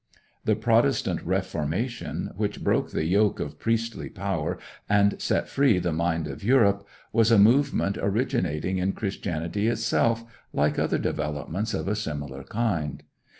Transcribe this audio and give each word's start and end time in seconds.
The 0.45 0.55
Protestant 0.55 1.21
Reformation, 1.21 2.31
which 2.35 2.63
broke 2.63 2.89
the 2.89 3.05
yoke 3.05 3.39
of 3.39 3.59
priestly 3.59 4.09
power 4.09 4.57
and 4.89 5.21
set 5.21 5.47
free 5.47 5.77
the 5.77 5.91
mind 5.93 6.27
of 6.27 6.43
Europe, 6.43 6.87
was 7.13 7.29
a 7.29 7.37
movement 7.37 7.99
originating 8.01 8.79
in 8.79 8.93
Christianity 8.93 9.67
itself, 9.67 10.23
like 10.53 10.79
other 10.79 10.97
developments 10.97 11.75
of 11.75 11.87
a 11.87 11.95
similar 11.95 12.41
kind. 12.45 13.03